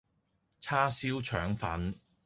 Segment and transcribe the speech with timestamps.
[0.59, 1.93] 叉燒腸粉